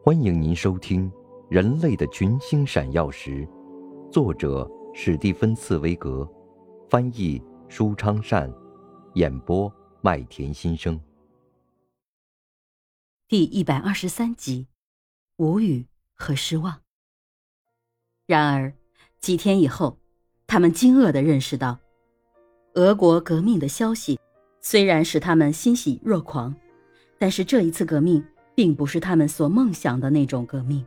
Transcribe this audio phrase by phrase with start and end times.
[0.00, 1.10] 欢迎您收听
[1.50, 3.46] 《人类的群星闪耀时》，
[4.10, 6.26] 作者史蒂芬·茨威格，
[6.88, 8.50] 翻译舒昌善，
[9.14, 10.98] 演播麦田心声。
[13.26, 14.68] 第一百二十三集，
[15.36, 15.84] 无语
[16.14, 16.80] 和失望。
[18.24, 18.72] 然而，
[19.20, 19.98] 几天以后，
[20.46, 21.76] 他们惊愕地认识到，
[22.74, 24.18] 俄国革命的消息
[24.60, 26.54] 虽然使他们欣喜若狂，
[27.18, 28.24] 但是这一次革命。
[28.58, 30.84] 并不是他们所梦想的那种革命，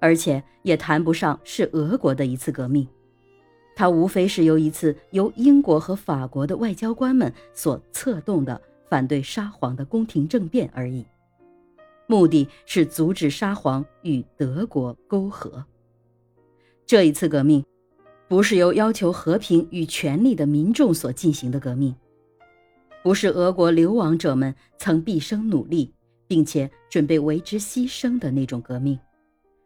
[0.00, 2.88] 而且也谈不上是俄国的一次革命，
[3.74, 11.04] 它无非是由一次由英国和法国的外交官们所策动的反对沙皇的宫廷政变而已，
[12.06, 15.62] 目的是阻止沙皇与德国沟合。
[16.86, 17.62] 这一次革命，
[18.26, 21.94] 不是由要求和平与权力的民众所进行的革命，
[23.02, 25.92] 不是俄国流亡者们曾毕生努力。
[26.28, 28.98] 并且准备为之牺牲的那种革命，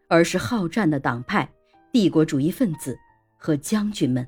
[0.09, 1.51] 而是好战的党派、
[1.93, 2.99] 帝国主义分子
[3.37, 4.27] 和将军们，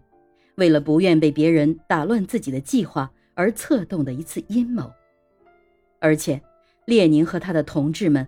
[0.54, 4.90] 为了不愿被别人打乱自己的计划而策动的一次阴谋。
[6.00, 6.40] 而且，
[6.86, 8.26] 列宁和他的同志们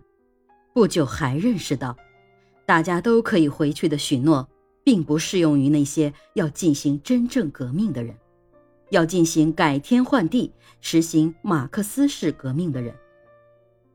[0.72, 1.96] 不久还认识到，
[2.66, 4.48] 大家都可以回去的许诺，
[4.84, 8.14] 并不适用于那些要进行真正革命的人，
[8.90, 12.94] 要进行改天换地、实行马克思式革命的人。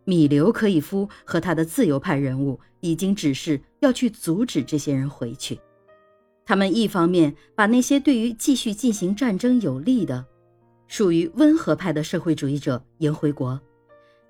[0.06, 5.60] 米留科伊夫和他的自由派人物已经指示要去阻止这些人回去。
[6.46, 10.26] 他们一方面把那些对于继续进行战争有利的、
[10.88, 13.60] 属于温和派的社会主义者迎回国，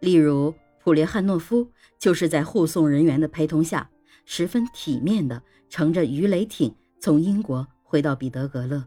[0.01, 0.53] 例如
[0.83, 3.89] 普列汉诺夫，就是在护送人员的陪同下，
[4.25, 8.85] 十分体面地乘着鱼雷艇从英国回到彼得格勒。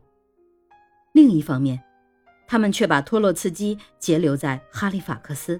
[1.14, 1.82] 另一方面，
[2.46, 5.58] 他们却把托洛茨基截留在哈利法克斯。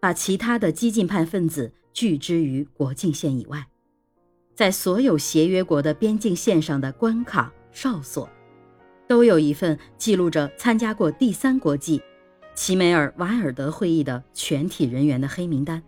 [0.00, 3.66] 把其他的激进派分子拒之于国境线以外，
[4.54, 8.28] 在所有协约国的边境线上的关卡哨所，
[9.06, 12.00] 都有一份记录着参加过第三国际
[12.54, 15.82] 齐梅尔瓦尔德会议的全体人员的黑名单。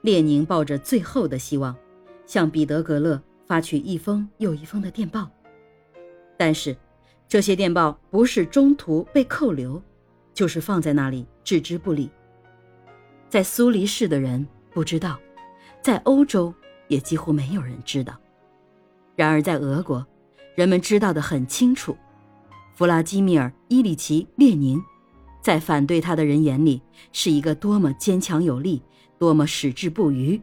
[0.00, 1.76] 列宁抱着最后的希望，
[2.26, 5.30] 向彼得格勒发去一封又一封的电报，
[6.36, 6.76] 但是
[7.28, 9.80] 这些电报不是中途被扣留，
[10.34, 12.10] 就是放在那里置之不理。
[13.32, 15.18] 在苏黎世的人不知道，
[15.80, 16.52] 在欧洲
[16.88, 18.14] 也几乎没有人知道。
[19.16, 20.06] 然而在俄国，
[20.54, 21.96] 人们知道的很清楚。
[22.74, 24.82] 弗拉基米尔·伊里奇·列宁，
[25.40, 28.82] 在反对他的人眼里，是一个多么坚强有力、
[29.18, 30.38] 多么矢志不渝，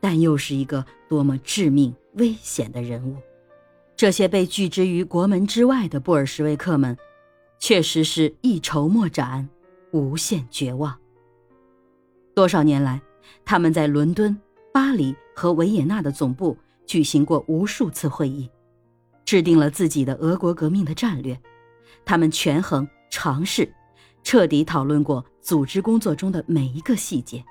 [0.00, 3.18] 但又是一个多么致命危险的人物。
[3.94, 6.96] 这些被拒之于国门之外的布尔什维克们，
[7.58, 9.46] 确实是一筹莫展，
[9.90, 10.99] 无限绝望。
[12.40, 12.98] 多少年来，
[13.44, 14.34] 他们在伦敦、
[14.72, 16.56] 巴黎和维也纳的总部
[16.86, 18.50] 举行过无数次会议，
[19.26, 21.38] 制定了自己的俄国革命的战略。
[22.02, 23.70] 他们权衡、尝试、
[24.22, 27.44] 彻底讨论过组织工作中的每一个细节。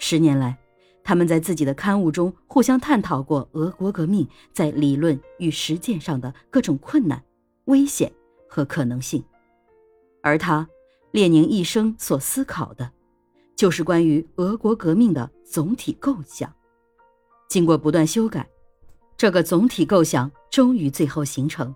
[0.00, 0.58] 十年来，
[1.04, 7.22] 他们在自己的刊物中互相探讨过俄国革命在理论与实践上的各种困难、
[7.66, 8.10] 危险
[8.48, 9.22] 和可能性。
[10.20, 10.68] 而他，
[11.12, 12.90] 列宁一生所思考的。
[13.56, 16.52] 就是关于俄国革命的总体构想，
[17.48, 18.48] 经过不断修改，
[19.16, 21.74] 这个总体构想终于最后形成。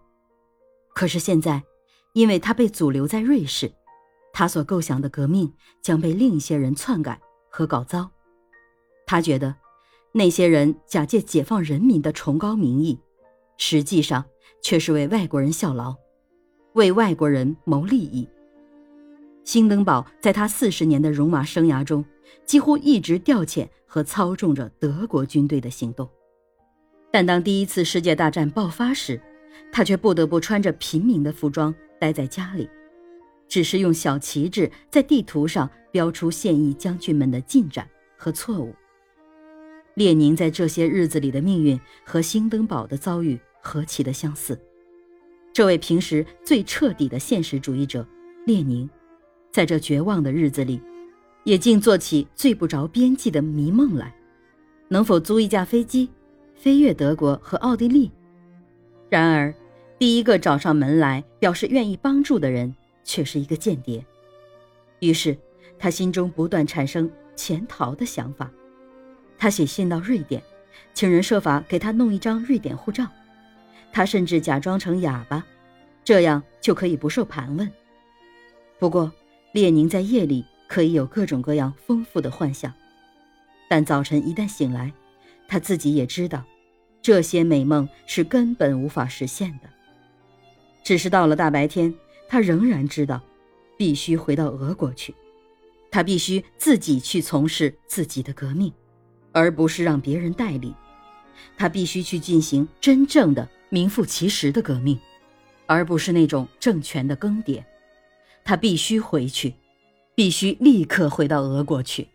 [0.95, 1.63] 可是现在，
[2.15, 3.73] 因为他被阻留在瑞士，
[4.33, 8.11] 他所构想的革命将被另一些人篡改和搞糟。
[9.07, 9.55] 他觉得，
[10.13, 12.99] 那些人假借解放人民的崇高名义，
[13.57, 14.25] 实际上
[14.61, 15.95] 却是为外国人效劳，
[16.73, 18.29] 为外国人谋利益。
[19.49, 22.05] 兴登堡在他四十年的戎马生涯中，
[22.45, 26.07] 几乎一直调遣和操纵着德国军队的行动。
[27.11, 29.19] 但当第一次世界大战爆发时，
[29.73, 32.69] 他却不得不穿着平民的服装待在家里，
[33.49, 37.89] 只是用小旗帜在地图上标出现役将军们的进展
[38.19, 38.75] 和错误。
[39.95, 44.61] 列宁在这些日子里的命运和兴登堡的遭遇何其的相似！
[45.55, 48.07] 这位平时最彻底的现实主义者，
[48.45, 48.87] 列宁。
[49.59, 50.81] 在这绝望的日子里，
[51.43, 54.15] 也竟做起最不着边际的迷梦来：
[54.87, 56.09] 能否租一架飞机，
[56.55, 58.09] 飞越德国和奥地利？
[59.11, 59.53] 然而，
[59.99, 62.73] 第一个找上门来表示愿意帮助的人
[63.03, 64.07] 却是一个间谍。
[65.01, 65.37] 于是，
[65.77, 68.49] 他心中不断产生潜逃的想法。
[69.37, 70.41] 他写信到瑞典，
[70.95, 73.05] 请人设法给他弄一张瑞典护照。
[73.93, 75.45] 他甚至假装成哑巴，
[76.05, 77.69] 这样就可以不受盘问。
[78.79, 79.13] 不过，
[79.53, 82.73] 列宁在夜里可以有各种各样丰富的幻想。
[83.69, 84.93] 但早晨一旦醒来，
[85.47, 86.45] 他自己也知道，
[87.03, 89.69] 这些美梦是根本无法实现的。
[90.83, 91.95] 只是到了大白天，
[92.29, 93.23] 他仍然知道，
[93.77, 95.15] 必须回到俄国去，
[95.91, 98.73] 他必须自己去从事自己的革命，
[99.33, 100.75] 而不是让别人代理。
[101.57, 104.99] 他必须去进行真正的名副其实的革命，
[105.67, 107.63] 而不是那种政权的更迭。
[108.49, 109.53] 他必须回去，
[110.15, 112.09] 必须立刻回到俄国去。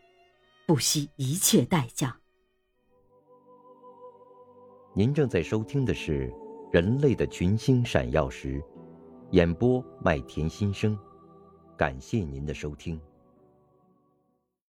[0.66, 2.18] 不惜一切代价。
[4.96, 6.28] 您正在收听的是
[6.74, 8.60] 《人类的群星闪耀时》，
[9.30, 10.98] 演播麦田心声，
[11.78, 13.00] 感谢您的收听。